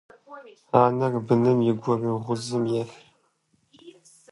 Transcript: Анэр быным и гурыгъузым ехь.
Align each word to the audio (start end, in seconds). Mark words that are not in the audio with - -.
Анэр 0.83 1.13
быным 1.27 1.59
и 1.69 1.71
гурыгъузым 1.81 2.63
ехь. 2.81 2.95